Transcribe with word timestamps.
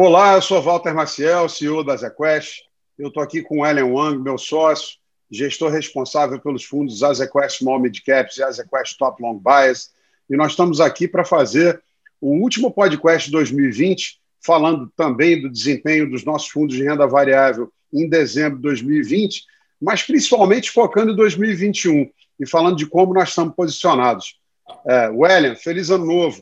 Olá, 0.00 0.34
eu 0.34 0.42
sou 0.42 0.62
Walter 0.62 0.94
Maciel, 0.94 1.48
CEO 1.48 1.82
da 1.82 1.96
ZQuest. 1.96 2.62
Eu 2.96 3.08
estou 3.08 3.20
aqui 3.20 3.42
com 3.42 3.58
o 3.58 3.66
Ellen 3.66 3.82
Wang, 3.82 4.22
meu 4.22 4.38
sócio, 4.38 4.96
gestor 5.28 5.72
responsável 5.72 6.38
pelos 6.38 6.62
fundos 6.62 7.02
AZQuest 7.02 7.58
Small 7.58 7.80
Mid 7.80 7.98
Caps 8.06 8.36
e 8.36 8.44
AZQuest 8.44 8.96
Top 8.96 9.20
Long 9.20 9.40
Bias. 9.40 9.90
E 10.30 10.36
nós 10.36 10.52
estamos 10.52 10.80
aqui 10.80 11.08
para 11.08 11.24
fazer 11.24 11.82
o 12.20 12.28
último 12.40 12.70
podcast 12.70 13.28
2020, 13.28 14.20
falando 14.40 14.88
também 14.96 15.42
do 15.42 15.50
desempenho 15.50 16.08
dos 16.08 16.24
nossos 16.24 16.48
fundos 16.48 16.76
de 16.76 16.84
renda 16.84 17.04
variável 17.04 17.68
em 17.92 18.08
dezembro 18.08 18.58
de 18.58 18.62
2020, 18.62 19.46
mas 19.82 20.04
principalmente 20.04 20.70
focando 20.70 21.10
em 21.10 21.16
2021 21.16 22.08
e 22.38 22.46
falando 22.46 22.76
de 22.76 22.86
como 22.86 23.12
nós 23.12 23.30
estamos 23.30 23.52
posicionados. 23.52 24.38
É, 24.86 25.08
Wellen, 25.08 25.56
feliz 25.56 25.90
ano 25.90 26.06
novo. 26.06 26.40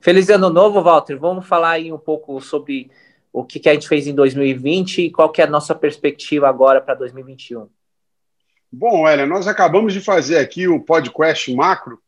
Feliz 0.00 0.30
ano 0.30 0.48
novo, 0.48 0.80
Walter. 0.80 1.18
Vamos 1.18 1.46
falar 1.46 1.70
aí 1.70 1.92
um 1.92 1.98
pouco 1.98 2.40
sobre 2.40 2.90
o 3.32 3.44
que, 3.44 3.58
que 3.58 3.68
a 3.68 3.74
gente 3.74 3.88
fez 3.88 4.06
em 4.06 4.14
2020 4.14 5.02
e 5.02 5.10
qual 5.10 5.30
que 5.30 5.42
é 5.42 5.44
a 5.44 5.50
nossa 5.50 5.74
perspectiva 5.74 6.48
agora 6.48 6.80
para 6.80 6.94
2021. 6.94 7.68
Bom, 8.70 9.02
Wellen, 9.02 9.26
nós 9.26 9.48
acabamos 9.48 9.92
de 9.92 10.00
fazer 10.00 10.38
aqui 10.38 10.68
o 10.68 10.80
podcast 10.80 11.52
macro 11.52 11.98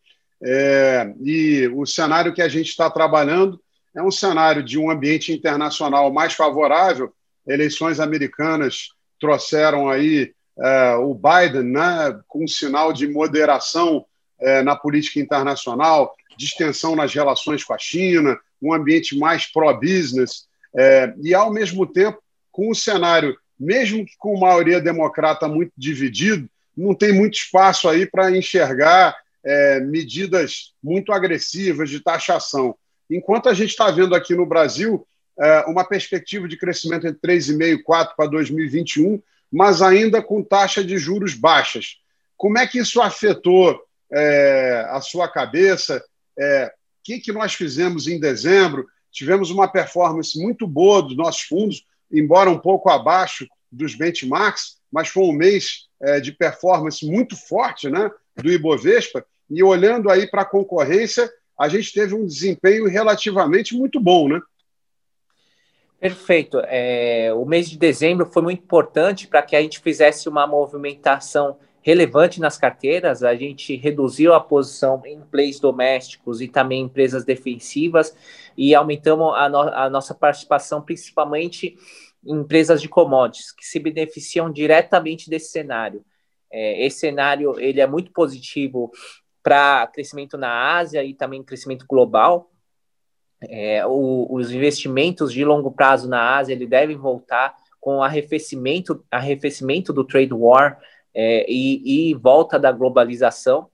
é, 0.42 1.12
e 1.20 1.68
o 1.74 1.84
cenário 1.84 2.32
que 2.32 2.42
a 2.42 2.48
gente 2.48 2.68
está 2.68 2.88
trabalhando 2.88 3.60
é 3.94 4.02
um 4.02 4.10
cenário 4.10 4.62
de 4.62 4.78
um 4.78 4.88
ambiente 4.88 5.32
internacional 5.32 6.12
mais 6.12 6.32
favorável. 6.32 7.12
Eleições 7.46 7.98
americanas 7.98 8.90
trouxeram 9.18 9.88
aí 9.88 10.32
é, 10.58 10.94
o 10.94 11.14
Biden 11.14 11.72
né, 11.72 12.20
com 12.28 12.44
um 12.44 12.48
sinal 12.48 12.92
de 12.92 13.08
moderação 13.08 14.04
é, 14.40 14.62
na 14.62 14.76
política 14.76 15.18
internacional 15.18 16.14
distensão 16.36 16.96
nas 16.96 17.12
relações 17.12 17.64
com 17.64 17.74
a 17.74 17.78
China, 17.78 18.38
um 18.60 18.72
ambiente 18.72 19.16
mais 19.18 19.46
pró-business, 19.46 20.46
é, 20.76 21.12
e, 21.22 21.34
ao 21.34 21.52
mesmo 21.52 21.86
tempo, 21.86 22.22
com 22.50 22.70
um 22.70 22.74
cenário, 22.74 23.36
mesmo 23.58 24.04
que 24.04 24.16
com 24.18 24.38
maioria 24.38 24.80
democrata 24.80 25.48
muito 25.48 25.72
dividido, 25.76 26.48
não 26.76 26.94
tem 26.94 27.12
muito 27.12 27.34
espaço 27.34 27.88
aí 27.88 28.06
para 28.06 28.36
enxergar 28.36 29.16
é, 29.44 29.80
medidas 29.80 30.72
muito 30.82 31.12
agressivas 31.12 31.90
de 31.90 32.00
taxação. 32.00 32.74
Enquanto 33.10 33.48
a 33.48 33.54
gente 33.54 33.70
está 33.70 33.90
vendo 33.90 34.14
aqui 34.14 34.34
no 34.34 34.46
Brasil 34.46 35.06
é, 35.38 35.60
uma 35.66 35.84
perspectiva 35.84 36.46
de 36.46 36.56
crescimento 36.56 37.06
entre 37.06 37.20
3,5% 37.20 37.78
e 37.78 37.84
4% 37.84 38.08
para 38.16 38.26
2021, 38.26 39.20
mas 39.50 39.82
ainda 39.82 40.22
com 40.22 40.42
taxa 40.42 40.84
de 40.84 40.96
juros 40.98 41.34
baixas. 41.34 41.96
Como 42.36 42.58
é 42.58 42.66
que 42.66 42.78
isso 42.78 43.00
afetou 43.00 43.80
é, 44.12 44.86
a 44.90 45.00
sua 45.00 45.28
cabeça? 45.28 46.02
É, 46.40 46.72
que, 47.04 47.20
que 47.20 47.32
nós 47.32 47.54
fizemos 47.54 48.06
em 48.06 48.18
dezembro. 48.18 48.86
Tivemos 49.12 49.50
uma 49.50 49.68
performance 49.68 50.40
muito 50.40 50.66
boa 50.66 51.02
dos 51.02 51.16
nossos 51.16 51.42
fundos, 51.42 51.84
embora 52.10 52.50
um 52.50 52.58
pouco 52.58 52.88
abaixo 52.88 53.46
dos 53.70 53.94
benchmarks, 53.94 54.78
mas 54.90 55.08
foi 55.08 55.24
um 55.24 55.32
mês 55.32 55.88
é, 56.00 56.20
de 56.20 56.32
performance 56.32 57.04
muito 57.06 57.36
forte 57.36 57.88
né, 57.88 58.10
do 58.36 58.50
Ibovespa. 58.50 59.24
E 59.48 59.62
olhando 59.62 60.10
aí 60.10 60.28
para 60.28 60.42
a 60.42 60.46
concorrência, 60.46 61.30
a 61.58 61.68
gente 61.68 61.92
teve 61.92 62.14
um 62.14 62.26
desempenho 62.26 62.86
relativamente 62.86 63.76
muito 63.76 64.00
bom, 64.00 64.28
né? 64.28 64.40
Perfeito. 66.00 66.58
É, 66.64 67.30
o 67.34 67.44
mês 67.44 67.68
de 67.68 67.76
dezembro 67.76 68.24
foi 68.24 68.42
muito 68.42 68.62
importante 68.62 69.28
para 69.28 69.42
que 69.42 69.54
a 69.54 69.60
gente 69.60 69.80
fizesse 69.80 70.30
uma 70.30 70.46
movimentação 70.46 71.58
relevante 71.82 72.40
nas 72.40 72.58
carteiras, 72.58 73.22
a 73.22 73.34
gente 73.34 73.74
reduziu 73.76 74.34
a 74.34 74.40
posição 74.40 75.02
em 75.04 75.20
plays 75.20 75.58
domésticos 75.58 76.40
e 76.40 76.48
também 76.48 76.82
empresas 76.82 77.24
defensivas 77.24 78.14
e 78.56 78.74
aumentamos 78.74 79.34
a, 79.34 79.48
no, 79.48 79.58
a 79.58 79.88
nossa 79.88 80.14
participação 80.14 80.82
principalmente 80.82 81.76
em 82.24 82.36
empresas 82.36 82.82
de 82.82 82.88
commodities 82.88 83.52
que 83.52 83.64
se 83.64 83.78
beneficiam 83.78 84.50
diretamente 84.52 85.30
desse 85.30 85.50
cenário. 85.50 86.04
É, 86.52 86.84
esse 86.84 87.00
cenário 87.00 87.58
ele 87.58 87.80
é 87.80 87.86
muito 87.86 88.12
positivo 88.12 88.90
para 89.42 89.86
crescimento 89.86 90.36
na 90.36 90.76
Ásia 90.76 91.02
e 91.02 91.14
também 91.14 91.42
crescimento 91.42 91.86
global. 91.88 92.50
É, 93.42 93.86
o, 93.86 94.26
os 94.30 94.52
investimentos 94.52 95.32
de 95.32 95.42
longo 95.44 95.70
prazo 95.70 96.06
na 96.08 96.36
Ásia 96.36 96.52
ele 96.52 96.66
devem 96.66 96.96
voltar 96.96 97.56
com 97.80 98.02
arrefecimento, 98.02 99.02
arrefecimento 99.10 99.94
do 99.94 100.04
trade 100.04 100.34
war 100.34 100.78
é, 101.14 101.44
e, 101.50 102.10
e 102.10 102.14
volta 102.14 102.58
da 102.58 102.72
globalização. 102.72 103.68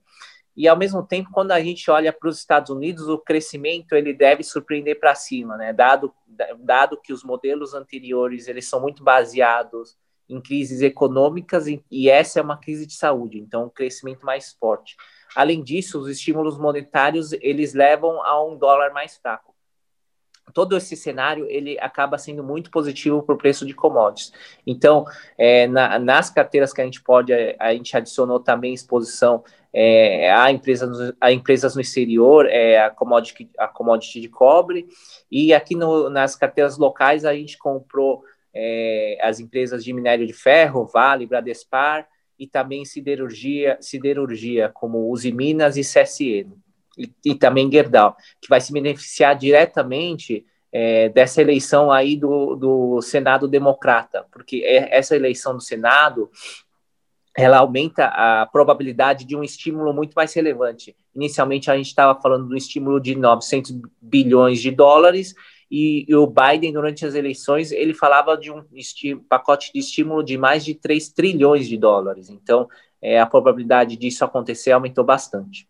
E 0.56 0.66
ao 0.66 0.76
mesmo 0.76 1.02
tempo, 1.02 1.30
quando 1.32 1.52
a 1.52 1.60
gente 1.60 1.90
olha 1.90 2.12
para 2.12 2.28
os 2.28 2.38
Estados 2.38 2.70
Unidos, 2.70 3.08
o 3.08 3.18
crescimento 3.18 3.92
ele 3.94 4.14
deve 4.14 4.42
surpreender 4.42 4.98
para 4.98 5.14
cima, 5.14 5.56
né? 5.56 5.72
Dado, 5.72 6.14
dado 6.58 7.00
que 7.00 7.12
os 7.12 7.22
modelos 7.22 7.74
anteriores 7.74 8.48
eles 8.48 8.66
são 8.66 8.80
muito 8.80 9.04
baseados 9.04 9.96
em 10.28 10.40
crises 10.40 10.80
econômicas 10.80 11.66
e, 11.66 11.84
e 11.90 12.08
essa 12.08 12.40
é 12.40 12.42
uma 12.42 12.56
crise 12.56 12.86
de 12.86 12.94
saúde, 12.94 13.38
então 13.38 13.66
um 13.66 13.70
crescimento 13.70 14.24
mais 14.24 14.52
forte. 14.58 14.96
Além 15.36 15.62
disso, 15.62 16.00
os 16.00 16.08
estímulos 16.08 16.58
monetários 16.58 17.32
eles 17.34 17.74
levam 17.74 18.22
a 18.22 18.42
um 18.44 18.56
dólar 18.56 18.92
mais 18.92 19.16
fraco 19.16 19.55
todo 20.52 20.76
esse 20.76 20.96
cenário 20.96 21.46
ele 21.48 21.78
acaba 21.80 22.18
sendo 22.18 22.42
muito 22.42 22.70
positivo 22.70 23.22
para 23.22 23.34
o 23.34 23.38
preço 23.38 23.66
de 23.66 23.74
commodities. 23.74 24.32
Então, 24.66 25.04
é, 25.36 25.66
na, 25.66 25.98
nas 25.98 26.30
carteiras 26.30 26.72
que 26.72 26.80
a 26.80 26.84
gente 26.84 27.02
pode, 27.02 27.32
a 27.32 27.72
gente 27.74 27.96
adicionou 27.96 28.40
também 28.40 28.72
exposição 28.72 29.44
é, 29.72 30.32
a, 30.32 30.50
empresas, 30.50 31.12
a 31.20 31.32
empresas 31.32 31.74
no 31.74 31.80
exterior, 31.80 32.46
é, 32.46 32.80
a, 32.80 32.90
commodity, 32.90 33.50
a 33.58 33.68
commodity 33.68 34.20
de 34.20 34.28
cobre, 34.28 34.86
e 35.30 35.52
aqui 35.52 35.74
no, 35.74 36.08
nas 36.08 36.34
carteiras 36.34 36.78
locais 36.78 37.24
a 37.24 37.34
gente 37.34 37.58
comprou 37.58 38.22
é, 38.54 39.18
as 39.20 39.38
empresas 39.40 39.84
de 39.84 39.92
minério 39.92 40.26
de 40.26 40.32
ferro, 40.32 40.86
Vale, 40.86 41.26
Bradespar, 41.26 42.08
e 42.38 42.46
também 42.46 42.84
siderurgia, 42.84 43.78
siderurgia 43.80 44.70
como 44.70 45.10
Uzi 45.10 45.32
Minas 45.32 45.76
e 45.76 45.80
CSN 45.80 46.65
e, 46.96 47.10
e 47.24 47.34
também 47.34 47.70
Gerdau, 47.70 48.16
que 48.40 48.48
vai 48.48 48.60
se 48.60 48.72
beneficiar 48.72 49.36
diretamente 49.36 50.44
é, 50.72 51.08
dessa 51.08 51.40
eleição 51.40 51.90
aí 51.90 52.16
do, 52.16 52.54
do 52.56 53.02
Senado 53.02 53.48
Democrata, 53.48 54.26
porque 54.30 54.62
é, 54.64 54.96
essa 54.96 55.16
eleição 55.16 55.54
do 55.54 55.60
Senado 55.60 56.30
ela 57.36 57.58
aumenta 57.58 58.06
a 58.06 58.46
probabilidade 58.46 59.26
de 59.26 59.36
um 59.36 59.44
estímulo 59.44 59.92
muito 59.92 60.14
mais 60.14 60.32
relevante. 60.32 60.96
Inicialmente, 61.14 61.70
a 61.70 61.76
gente 61.76 61.88
estava 61.88 62.18
falando 62.18 62.48
do 62.48 62.56
estímulo 62.56 62.98
de 62.98 63.14
900 63.14 63.78
bilhões 64.00 64.60
de 64.60 64.70
dólares, 64.70 65.34
e, 65.70 66.06
e, 66.08 66.14
o 66.14 66.26
Biden, 66.26 66.72
durante 66.72 67.04
as 67.04 67.14
eleições, 67.14 67.72
ele 67.72 67.92
falava 67.92 68.36
de 68.36 68.50
um 68.52 68.64
pacote 69.28 69.72
de 69.72 69.80
estímulo 69.80 70.22
de 70.22 70.38
mais 70.38 70.64
de 70.64 70.74
3 70.74 71.08
trilhões 71.08 71.68
de 71.68 71.76
dólares. 71.76 72.30
Então, 72.30 72.68
é, 73.02 73.20
a 73.20 73.26
probabilidade 73.26 73.96
disso 73.96 74.24
acontecer 74.24 74.72
aumentou 74.72 75.04
bastante. 75.04 75.68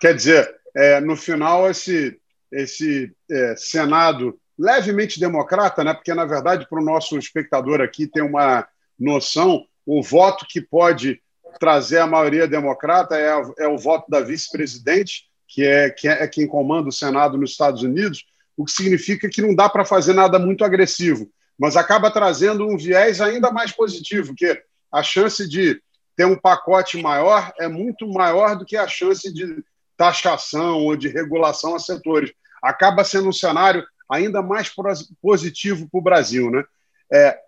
Quer 0.00 0.14
dizer, 0.14 0.54
é, 0.74 1.00
no 1.00 1.16
final, 1.16 1.70
esse, 1.70 2.18
esse 2.52 3.12
é, 3.30 3.56
Senado 3.56 4.38
levemente 4.58 5.20
democrata, 5.20 5.84
né? 5.84 5.94
porque, 5.94 6.12
na 6.14 6.24
verdade, 6.24 6.66
para 6.68 6.80
o 6.80 6.84
nosso 6.84 7.18
espectador 7.18 7.80
aqui 7.80 8.06
tem 8.06 8.22
uma 8.22 8.66
noção, 8.98 9.64
o 9.84 10.02
voto 10.02 10.46
que 10.48 10.60
pode 10.60 11.20
trazer 11.58 11.98
a 11.98 12.06
maioria 12.06 12.46
democrata 12.46 13.16
é, 13.16 13.30
é 13.58 13.68
o 13.68 13.78
voto 13.78 14.10
da 14.10 14.20
vice-presidente, 14.20 15.26
que 15.48 15.64
é, 15.64 15.90
que 15.90 16.08
é 16.08 16.26
quem 16.26 16.46
comanda 16.46 16.88
o 16.88 16.92
Senado 16.92 17.38
nos 17.38 17.52
Estados 17.52 17.82
Unidos, 17.82 18.26
o 18.56 18.64
que 18.64 18.72
significa 18.72 19.28
que 19.28 19.42
não 19.42 19.54
dá 19.54 19.68
para 19.68 19.84
fazer 19.84 20.12
nada 20.12 20.38
muito 20.38 20.64
agressivo, 20.64 21.30
mas 21.58 21.76
acaba 21.76 22.10
trazendo 22.10 22.66
um 22.66 22.76
viés 22.76 23.20
ainda 23.20 23.50
mais 23.50 23.72
positivo, 23.72 24.34
que 24.34 24.60
a 24.90 25.02
chance 25.02 25.48
de 25.48 25.80
ter 26.16 26.24
um 26.24 26.36
pacote 26.36 27.00
maior 27.00 27.52
é 27.58 27.68
muito 27.68 28.08
maior 28.08 28.56
do 28.56 28.64
que 28.64 28.76
a 28.76 28.88
chance 28.88 29.32
de 29.32 29.62
taxação 29.96 30.78
ou 30.80 30.96
de 30.96 31.08
regulação 31.08 31.74
a 31.74 31.78
setores. 31.78 32.32
Acaba 32.62 33.04
sendo 33.04 33.28
um 33.28 33.32
cenário 33.32 33.84
ainda 34.08 34.42
mais 34.42 34.72
positivo 35.20 35.88
para 35.90 35.98
o 35.98 36.02
Brasil. 36.02 36.50
Né? 36.50 36.64
É, 37.12 37.38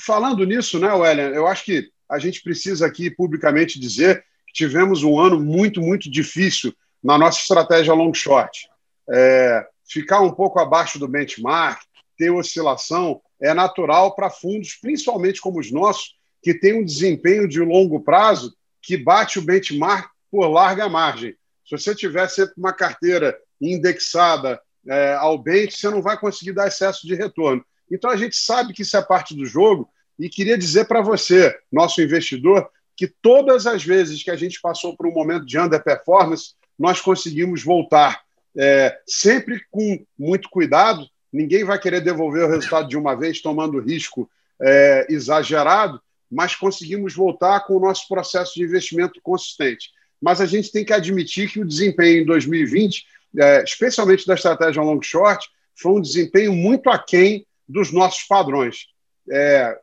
falando 0.00 0.44
nisso, 0.44 0.78
né, 0.78 0.92
Wellen, 0.92 1.34
eu 1.34 1.46
acho 1.46 1.64
que 1.64 1.90
a 2.08 2.18
gente 2.18 2.42
precisa 2.42 2.86
aqui 2.86 3.10
publicamente 3.10 3.80
dizer 3.80 4.24
que 4.46 4.52
tivemos 4.52 5.02
um 5.02 5.18
ano 5.18 5.40
muito, 5.40 5.80
muito 5.80 6.10
difícil 6.10 6.72
na 7.02 7.18
nossa 7.18 7.40
estratégia 7.40 7.94
long 7.94 8.14
short. 8.14 8.68
É, 9.10 9.66
ficar 9.88 10.20
um 10.20 10.32
pouco 10.32 10.58
abaixo 10.58 10.98
do 10.98 11.08
benchmark, 11.08 11.80
ter 12.16 12.30
oscilação, 12.30 13.20
é 13.40 13.52
natural 13.52 14.14
para 14.14 14.30
fundos, 14.30 14.74
principalmente 14.80 15.40
como 15.40 15.60
os 15.60 15.70
nossos, 15.70 16.16
que 16.42 16.54
têm 16.54 16.80
um 16.80 16.84
desempenho 16.84 17.46
de 17.46 17.60
longo 17.60 18.00
prazo 18.00 18.54
que 18.80 18.96
bate 18.96 19.38
o 19.38 19.42
benchmark 19.42 20.08
por 20.30 20.46
larga 20.48 20.88
margem. 20.88 21.34
Se 21.66 21.76
você 21.76 21.94
tiver 21.94 22.28
sempre 22.28 22.54
uma 22.56 22.72
carteira 22.72 23.36
indexada 23.60 24.60
é, 24.88 25.14
ao 25.14 25.36
bem, 25.36 25.68
você 25.68 25.90
não 25.90 26.00
vai 26.00 26.18
conseguir 26.18 26.52
dar 26.52 26.68
excesso 26.68 27.06
de 27.06 27.14
retorno. 27.14 27.64
Então 27.90 28.08
a 28.10 28.16
gente 28.16 28.36
sabe 28.36 28.72
que 28.72 28.82
isso 28.82 28.96
é 28.96 29.02
parte 29.02 29.34
do 29.34 29.44
jogo 29.44 29.90
e 30.18 30.28
queria 30.28 30.56
dizer 30.56 30.86
para 30.86 31.00
você, 31.00 31.56
nosso 31.70 32.00
investidor, 32.00 32.68
que 32.96 33.06
todas 33.06 33.66
as 33.66 33.84
vezes 33.84 34.22
que 34.22 34.30
a 34.30 34.36
gente 34.36 34.60
passou 34.60 34.96
por 34.96 35.06
um 35.06 35.12
momento 35.12 35.44
de 35.44 35.58
underperformance, 35.58 36.54
nós 36.78 37.00
conseguimos 37.00 37.62
voltar, 37.62 38.22
é, 38.56 38.98
sempre 39.06 39.60
com 39.70 40.04
muito 40.18 40.48
cuidado, 40.48 41.06
ninguém 41.32 41.64
vai 41.64 41.78
querer 41.78 42.00
devolver 42.00 42.44
o 42.44 42.50
resultado 42.50 42.88
de 42.88 42.96
uma 42.96 43.14
vez, 43.14 43.42
tomando 43.42 43.80
risco 43.80 44.30
é, 44.60 45.06
exagerado, 45.10 46.00
mas 46.30 46.54
conseguimos 46.54 47.14
voltar 47.14 47.60
com 47.60 47.76
o 47.76 47.80
nosso 47.80 48.08
processo 48.08 48.54
de 48.54 48.62
investimento 48.62 49.20
consistente. 49.22 49.90
Mas 50.20 50.40
a 50.40 50.46
gente 50.46 50.72
tem 50.72 50.84
que 50.84 50.92
admitir 50.92 51.50
que 51.50 51.60
o 51.60 51.66
desempenho 51.66 52.22
em 52.22 52.26
2020, 52.26 53.04
é, 53.38 53.62
especialmente 53.62 54.26
da 54.26 54.34
estratégia 54.34 54.82
long 54.82 55.00
short, 55.02 55.48
foi 55.74 55.92
um 55.92 56.00
desempenho 56.00 56.52
muito 56.52 56.88
aquém 56.88 57.46
dos 57.68 57.92
nossos 57.92 58.22
padrões. 58.24 58.86
É, 59.30 59.76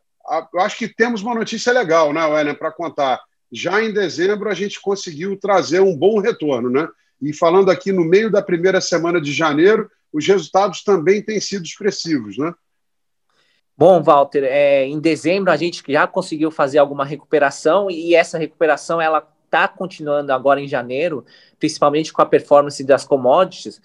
eu 0.54 0.62
acho 0.62 0.78
que 0.78 0.88
temos 0.88 1.22
uma 1.22 1.36
notícia 1.36 1.72
legal, 1.72 2.14
né, 2.14 2.26
William, 2.26 2.56
para 2.56 2.72
contar. 2.72 3.22
Já 3.52 3.84
em 3.84 3.94
dezembro, 3.94 4.50
a 4.50 4.54
gente 4.54 4.82
conseguiu 4.82 5.38
trazer 5.38 5.80
um 5.80 5.96
bom 5.96 6.20
retorno. 6.20 6.70
Né? 6.70 6.88
E 7.22 7.34
falando 7.34 7.70
aqui 7.70 7.92
no 7.92 8.04
meio 8.04 8.32
da 8.32 8.42
primeira 8.42 8.82
semana 8.82 9.22
de 9.22 9.32
janeiro, 9.32 9.90
os 10.12 10.26
resultados 10.26 10.84
também 10.84 11.22
têm 11.22 11.40
sido 11.40 11.64
expressivos. 11.64 12.38
Né? 12.38 12.52
Bom, 13.78 14.02
Walter, 14.02 14.44
é, 14.44 14.86
em 14.86 15.00
dezembro 15.00 15.52
a 15.52 15.58
gente 15.58 15.84
já 15.88 16.08
conseguiu 16.08 16.50
fazer 16.50 16.78
alguma 16.78 17.06
recuperação 17.06 17.90
e 17.92 18.16
essa 18.16 18.38
recuperação 18.38 19.02
ela 19.02 19.22
está 19.54 19.68
continuando 19.68 20.34
agora 20.34 20.60
em 20.60 20.68
janeiro, 20.68 21.24
principalmente 21.60 22.12
com 22.12 22.22
a 22.22 22.26
performance 22.26 22.84
das 22.84 23.06
commodities. 23.06 23.80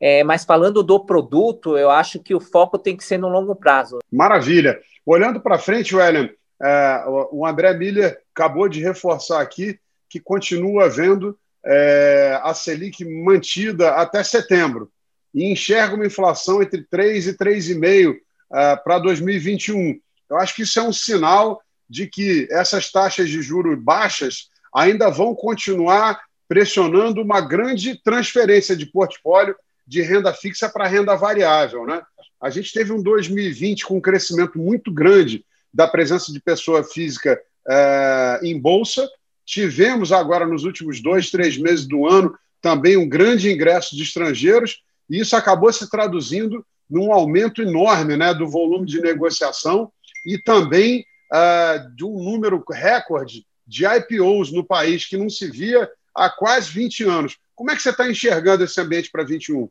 É, 0.00 0.24
mas 0.24 0.44
falando 0.44 0.82
do 0.82 0.98
produto, 0.98 1.78
eu 1.78 1.88
acho 1.88 2.18
que 2.18 2.34
o 2.34 2.40
foco 2.40 2.76
tem 2.76 2.96
que 2.96 3.04
ser 3.04 3.18
no 3.18 3.28
longo 3.28 3.54
prazo. 3.54 4.00
Maravilha. 4.10 4.80
Olhando 5.06 5.40
para 5.40 5.58
frente, 5.58 5.94
William, 5.94 6.28
é, 6.60 7.04
o 7.30 7.46
André 7.46 7.72
Miller 7.74 8.20
acabou 8.34 8.68
de 8.68 8.82
reforçar 8.82 9.40
aqui 9.40 9.78
que 10.08 10.18
continua 10.18 10.88
vendo 10.88 11.38
é, 11.64 12.38
a 12.42 12.52
Selic 12.52 13.04
mantida 13.04 13.90
até 13.92 14.24
setembro 14.24 14.90
e 15.32 15.50
enxerga 15.50 15.94
uma 15.94 16.06
inflação 16.06 16.60
entre 16.62 16.82
3 16.82 17.28
e 17.28 17.36
3,5 17.36 18.14
uh, 18.14 18.84
para 18.84 18.98
2021. 18.98 19.98
Eu 20.28 20.36
acho 20.36 20.54
que 20.54 20.62
isso 20.62 20.78
é 20.78 20.82
um 20.82 20.92
sinal 20.92 21.62
de 21.88 22.06
que 22.06 22.46
essas 22.50 22.90
taxas 22.90 23.28
de 23.28 23.40
juros 23.40 23.78
baixas 23.78 24.50
ainda 24.74 25.10
vão 25.10 25.34
continuar 25.34 26.20
pressionando 26.48 27.22
uma 27.22 27.40
grande 27.40 28.00
transferência 28.02 28.76
de 28.76 28.86
portfólio 28.86 29.56
de 29.86 30.02
renda 30.02 30.32
fixa 30.32 30.68
para 30.68 30.86
renda 30.86 31.16
variável. 31.16 31.86
Né? 31.86 32.02
A 32.40 32.50
gente 32.50 32.72
teve 32.72 32.92
um 32.92 33.02
2020 33.02 33.86
com 33.86 33.96
um 33.96 34.00
crescimento 34.00 34.58
muito 34.58 34.92
grande 34.92 35.44
da 35.72 35.88
presença 35.88 36.32
de 36.32 36.40
pessoa 36.40 36.84
física 36.84 37.40
uh, 37.66 38.44
em 38.44 38.58
bolsa. 38.58 39.08
Tivemos 39.44 40.12
agora, 40.12 40.46
nos 40.46 40.64
últimos 40.64 41.02
dois, 41.02 41.30
três 41.30 41.56
meses 41.56 41.86
do 41.86 42.06
ano, 42.06 42.36
também 42.60 42.96
um 42.96 43.08
grande 43.08 43.50
ingresso 43.50 43.96
de 43.96 44.02
estrangeiros, 44.02 44.82
e 45.10 45.20
isso 45.20 45.34
acabou 45.34 45.72
se 45.72 45.90
traduzindo 45.90 46.64
num 46.88 47.12
aumento 47.12 47.62
enorme 47.62 48.16
né, 48.16 48.32
do 48.34 48.46
volume 48.46 48.86
de 48.86 49.00
negociação 49.00 49.90
e 50.26 50.38
também 50.38 51.04
uh, 51.32 51.96
de 51.96 52.04
um 52.04 52.22
número 52.22 52.62
recorde 52.70 53.44
de 53.72 53.86
IPOs 53.86 54.52
no 54.52 54.62
país 54.62 55.06
que 55.06 55.16
não 55.16 55.30
se 55.30 55.50
via 55.50 55.90
há 56.14 56.28
quase 56.28 56.70
20 56.70 57.04
anos. 57.04 57.38
Como 57.54 57.70
é 57.70 57.74
que 57.74 57.80
você 57.80 57.88
está 57.88 58.06
enxergando 58.08 58.64
esse 58.64 58.78
ambiente 58.78 59.10
para 59.10 59.24
21? 59.24 59.66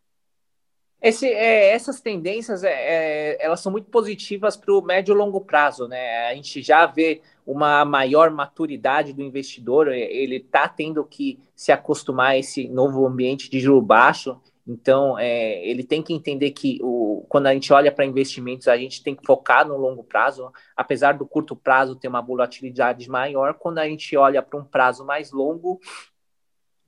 Esse, 1.00 1.27
é, 1.27 1.71
essas 1.71 2.01
tendências 2.01 2.63
é, 2.63 2.71
é, 2.71 3.45
elas 3.45 3.59
são 3.59 3.71
muito 3.71 3.89
positivas 3.89 4.57
para 4.57 4.74
o 4.74 4.81
médio 4.81 5.13
e 5.13 5.18
longo 5.18 5.42
prazo, 5.42 5.88
né? 5.88 6.27
A 6.27 6.36
gente 6.36 6.63
já 6.63 6.86
vê 6.88 7.21
uma 7.45 7.86
maior 7.86 8.31
maturidade 8.31 9.13
do 9.13 9.21
investidor, 9.21 9.88
ele 9.89 10.38
está 10.38 10.68
tendo 10.68 11.03
que 11.03 11.39
se 11.56 11.71
acostumar 11.71 12.31
a 12.31 12.38
esse 12.38 12.68
novo 12.68 13.06
ambiente 13.06 13.50
de 13.50 13.59
juro 13.59 13.81
baixo. 13.81 14.39
Então, 14.71 15.19
é, 15.19 15.68
ele 15.68 15.83
tem 15.83 16.01
que 16.01 16.13
entender 16.13 16.51
que 16.51 16.79
o, 16.81 17.25
quando 17.27 17.47
a 17.47 17.53
gente 17.53 17.73
olha 17.73 17.91
para 17.91 18.06
investimentos, 18.06 18.69
a 18.69 18.77
gente 18.77 19.03
tem 19.03 19.13
que 19.13 19.25
focar 19.25 19.68
no 19.68 19.75
longo 19.75 20.01
prazo, 20.01 20.50
apesar 20.77 21.18
do 21.18 21.27
curto 21.27 21.57
prazo 21.57 21.97
ter 21.97 22.07
uma 22.07 22.21
volatilidade 22.21 23.09
maior, 23.09 23.56
quando 23.56 23.79
a 23.79 23.88
gente 23.88 24.15
olha 24.15 24.41
para 24.41 24.57
um 24.57 24.63
prazo 24.63 25.06
mais 25.06 25.33
longo, 25.33 25.77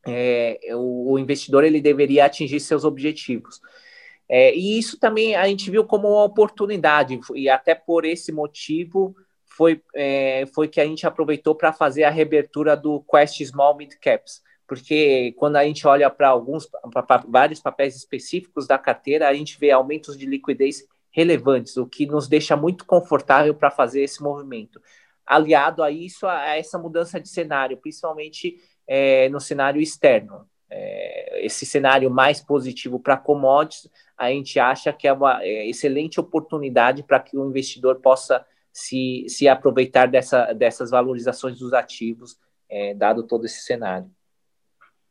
é, 0.08 0.60
o, 0.72 1.12
o, 1.12 1.20
investidor 1.20 1.66
ele 1.66 1.82
deveria 1.82 2.26
atingir 2.26 2.62
seus 2.62 2.86
objetivos. 2.86 3.60
É, 4.30 4.56
e 4.56 4.80
isso 4.80 4.98
também 4.98 5.36
a 5.36 5.46
gente 5.46 5.70
viu 5.70 5.84
como 5.84 6.08
uma 6.08 6.24
oportunidade, 6.24 7.20
e 7.36 7.50
até 7.50 7.76
por 7.76 8.06
esse 8.06 8.32
motivo 8.32 9.14
foi, 9.46 9.82
é, 9.94 10.46
foi 10.54 10.70
que 10.70 10.80
a 10.80 10.86
gente 10.86 11.06
aproveitou 11.06 11.54
para 11.54 11.74
fazer 11.74 12.06
a 12.06 12.10
reabertura 12.10 12.78
do 12.78 13.04
Quest 13.04 13.44
Small 13.44 13.76
Mid 13.76 13.92
Caps 14.02 14.42
porque 14.68 15.34
quando 15.38 15.58
a 15.58 15.66
gente 15.66 15.86
olha 15.86 16.10
para 16.10 16.30
alguns 16.30 16.68
vários 17.28 17.60
papéis 17.60 17.96
específicos 17.96 18.68
da 18.68 18.78
carteira, 18.78 19.28
a 19.28 19.34
gente 19.34 19.60
vê 19.60 19.72
aumentos 19.72 20.18
de 20.18 20.26
liquidez 20.26 20.88
relevantes, 21.12 21.78
o 21.78 21.86
que 21.86 22.06
nos 22.06 22.28
deixa 22.28 22.56
muito 22.56 22.86
confortável 22.86 23.54
para 23.54 23.70
fazer 23.70 24.04
esse 24.04 24.22
movimento. 24.22 24.82
Aliado 25.26 25.84
a 25.84 25.92
isso, 25.92 26.28
a 26.28 26.58
essa 26.58 26.78
mudança 26.78 27.20
de 27.20 27.30
cenário, 27.30 27.78
principalmente 27.78 28.58
é, 28.88 29.30
no 29.30 29.40
cenário 29.40 29.80
externo. 29.80 30.48
É, 30.70 31.46
esse 31.46 31.68
cenário 31.68 32.10
mais 32.10 32.42
positivo 32.42 33.00
para 33.00 33.16
commodities, 33.16 33.90
a 34.18 34.30
gente 34.30 34.60
acha 34.60 34.92
que 34.92 35.08
é 35.08 35.14
uma 35.14 35.44
é, 35.44 35.68
excelente 35.68 36.20
oportunidade 36.20 37.04
para 37.04 37.20
que 37.20 37.38
o 37.38 37.48
investidor 37.48 38.00
possa 38.00 38.44
se, 38.72 39.26
se 39.28 39.48
aproveitar 39.48 40.08
dessa, 40.08 40.52
dessas 40.52 40.90
valorizações 40.90 41.60
dos 41.60 41.74
ativos, 41.74 42.40
é, 42.68 42.96
dado 42.96 43.22
todo 43.22 43.46
esse 43.46 43.62
cenário. 43.62 44.10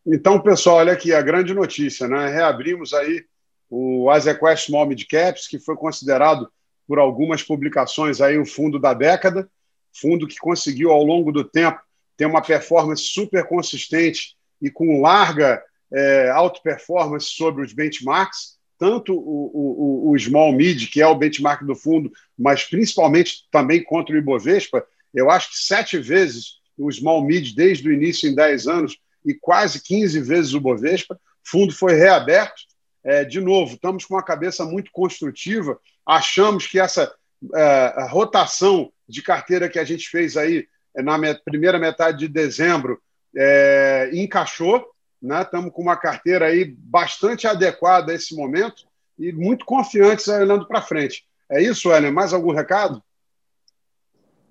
Então, 0.05 0.41
pessoal, 0.41 0.77
olha 0.79 0.93
aqui 0.93 1.13
a 1.13 1.23
grande 1.23 1.55
notícia, 1.55 2.09
né? 2.09 2.29
Reabrimos 2.29 2.93
aí 2.93 3.25
o 3.71 4.11
AsiaQuest 4.11 4.67
Small 4.67 4.87
Mid 4.87 5.05
Caps, 5.09 5.47
que 5.47 5.61
foi 5.61 5.77
considerado 5.77 6.51
por 6.89 6.99
algumas 6.99 7.43
publicações 7.43 8.21
aí 8.21 8.37
o 8.37 8.45
fundo 8.45 8.79
da 8.79 8.93
década, 8.93 9.49
fundo 9.93 10.27
que 10.27 10.37
conseguiu 10.37 10.91
ao 10.91 11.05
longo 11.05 11.31
do 11.31 11.45
tempo 11.45 11.81
ter 12.17 12.27
uma 12.27 12.43
performance 12.43 13.05
super 13.05 13.47
consistente 13.47 14.37
e 14.61 14.71
com 14.71 15.01
larga 15.01 15.63
é, 15.93 16.31
alta 16.31 16.61
performance 16.61 17.27
sobre 17.27 17.65
os 17.65 17.73
benchmarks, 17.73 18.59
tanto 18.77 19.15
o, 19.15 19.51
o, 19.55 20.11
o 20.11 20.19
Small 20.19 20.53
Mid, 20.53 20.89
que 20.91 21.01
é 21.01 21.07
o 21.07 21.15
benchmark 21.15 21.65
do 21.65 21.77
fundo, 21.77 22.11
mas 22.37 22.65
principalmente 22.65 23.47
também 23.53 23.83
contra 23.83 24.15
o 24.15 24.19
Ibovespa. 24.19 24.85
Eu 25.15 25.31
acho 25.31 25.51
que 25.51 25.59
sete 25.59 25.97
vezes 25.99 26.61
o 26.77 26.91
Small 26.91 27.25
Mid 27.25 27.55
desde 27.55 27.89
o 27.89 27.93
início 27.93 28.29
em 28.29 28.35
10 28.35 28.67
anos 28.67 28.99
e 29.25 29.35
quase 29.35 29.83
15 29.83 30.21
vezes 30.21 30.55
o 30.55 30.61
Bovespa. 30.61 31.15
O 31.15 31.51
fundo 31.51 31.73
foi 31.73 31.95
reaberto. 31.95 32.63
É, 33.05 33.25
de 33.25 33.41
novo, 33.41 33.75
estamos 33.75 34.05
com 34.05 34.15
uma 34.15 34.23
cabeça 34.23 34.65
muito 34.65 34.91
construtiva. 34.93 35.79
Achamos 36.07 36.67
que 36.67 36.79
essa 36.79 37.13
é, 37.55 38.07
rotação 38.11 38.93
de 39.09 39.23
carteira 39.23 39.69
que 39.69 39.79
a 39.79 39.85
gente 39.85 40.09
fez 40.09 40.37
aí 40.37 40.67
na 40.95 41.19
primeira 41.35 41.79
metade 41.79 42.19
de 42.19 42.29
dezembro 42.29 43.01
é, 43.37 44.11
encaixou. 44.13 44.87
Né? 45.21 45.43
Estamos 45.43 45.73
com 45.73 45.83
uma 45.83 45.97
carteira 45.97 46.47
aí 46.47 46.65
bastante 46.65 47.47
adequada 47.47 48.13
a 48.13 48.15
esse 48.15 48.35
momento 48.35 48.85
e 49.19 49.33
muito 49.33 49.65
confiantes 49.65 50.29
olhando 50.29 50.67
para 50.67 50.83
frente. 50.83 51.25
É 51.51 51.61
isso, 51.63 51.93
Ellen? 51.93 52.13
Mais 52.13 52.33
algum 52.33 52.53
recado? 52.53 53.03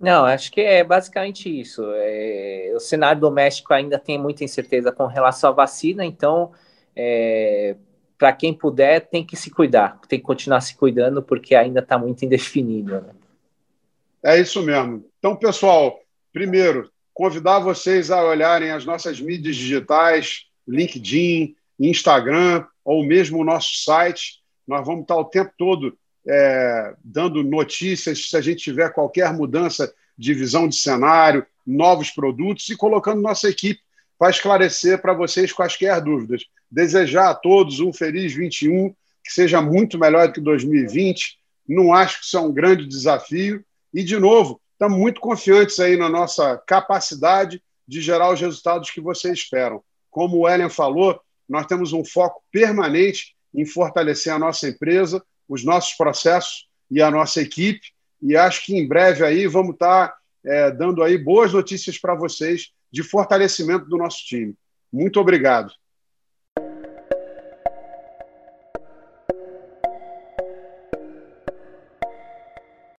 Não, 0.02 0.26
acho 0.26 0.52
que 0.52 0.60
é 0.60 0.84
basicamente 0.84 1.48
isso. 1.48 1.84
É, 1.94 2.74
o 2.76 2.80
cenário 2.80 3.22
doméstico 3.22 3.72
ainda 3.72 4.00
tem 4.00 4.18
muita 4.18 4.44
incerteza 4.44 4.92
com 4.92 5.06
relação 5.06 5.52
à 5.52 5.54
vacina, 5.54 6.04
então, 6.04 6.52
é, 6.96 7.76
para 8.18 8.34
quem 8.34 8.52
puder, 8.52 9.02
tem 9.02 9.24
que 9.24 9.38
se 9.38 9.52
cuidar, 9.52 10.00
tem 10.08 10.18
que 10.18 10.26
continuar 10.26 10.62
se 10.62 10.76
cuidando, 10.76 11.22
porque 11.22 11.54
ainda 11.54 11.82
está 11.82 12.00
muito 12.00 12.26
indefinido. 12.26 13.00
Né? 13.00 13.14
É 14.24 14.40
isso 14.40 14.64
mesmo. 14.64 15.06
Então, 15.20 15.36
pessoal, 15.36 16.00
primeiro, 16.34 16.92
convidar 17.14 17.60
vocês 17.60 18.10
a 18.10 18.24
olharem 18.24 18.72
as 18.72 18.84
nossas 18.84 19.22
mídias 19.22 19.56
digitais, 19.56 20.48
LinkedIn, 20.68 21.56
Instagram, 21.80 22.66
ou 22.84 23.06
mesmo 23.06 23.40
o 23.40 23.44
nosso 23.44 23.76
site. 23.84 24.42
Nós 24.68 24.84
vamos 24.84 25.02
estar 25.02 25.16
o 25.16 25.26
tempo 25.26 25.52
todo 25.56 25.96
é, 26.28 26.94
dando 27.04 27.44
notícias 27.44 28.30
se 28.30 28.38
a 28.38 28.42
gente 28.42 28.64
tiver 28.64 28.92
qualquer 28.94 29.34
mudança 29.34 29.94
de 30.18 30.34
visão 30.34 30.68
de 30.68 30.76
cenário, 30.76 31.46
novos 31.66 32.10
produtos 32.12 32.70
e 32.70 32.76
colocando 32.76 33.22
nossa 33.22 33.50
equipe 33.50 33.82
para 34.18 34.30
esclarecer 34.30 35.02
para 35.02 35.14
vocês 35.14 35.52
quaisquer 35.52 36.00
dúvidas. 36.02 36.46
Desejar 36.70 37.30
a 37.30 37.36
todos 37.36 37.80
um 37.80 37.92
feliz 37.92 38.34
21, 38.34 38.94
que 39.24 39.34
seja 39.34 39.62
muito 39.62 39.98
melhor 39.98 40.28
do 40.28 40.34
que 40.34 40.42
2020. 40.42 41.40
Não 41.68 41.94
acho 41.94 42.20
que 42.20 42.26
isso 42.26 42.38
é 42.38 42.40
um 42.40 42.54
grande 42.54 42.86
desafio. 42.86 43.64
E, 43.94 44.04
de 44.04 44.18
novo, 44.20 44.62
estamos 44.74 44.98
muito 44.98 45.20
confiantes 45.20 45.80
aí 45.80 45.98
na 45.98 46.08
nossa 46.08 46.58
capacidade 46.68 47.62
de 47.88 48.00
gerar 48.00 48.32
os 48.32 48.40
resultados 48.40 48.92
que 48.92 49.02
vocês 49.02 49.40
esperam. 49.40 49.84
Como 50.10 50.38
o 50.38 50.50
Ellen 50.50 50.70
falou, 50.70 51.20
nós 51.50 51.66
temos 51.66 51.92
um 51.92 52.06
foco 52.06 52.42
permanente 52.52 53.36
em 53.54 53.66
fortalecer 53.66 54.32
a 54.32 54.40
nossa 54.40 54.70
empresa, 54.70 55.22
os 55.48 55.64
nossos 55.64 55.94
processos 55.96 56.68
e 56.90 57.02
a 57.02 57.10
nossa 57.10 57.42
equipe. 57.42 57.92
E 58.22 58.36
acho 58.36 58.66
que 58.66 58.76
em 58.76 58.88
breve 58.88 59.26
aí 59.26 59.48
vamos 59.48 59.74
estar 59.74 60.14
é, 60.46 60.72
dando 60.72 61.04
aí 61.04 61.18
boas 61.18 61.54
notícias 61.54 61.98
para 61.98 62.16
vocês 62.16 62.72
de 62.92 63.04
fortalecimento 63.04 63.86
do 63.86 63.98
nosso 63.98 64.26
time. 64.26 64.54
Muito 64.92 65.20
obrigado. 65.20 65.72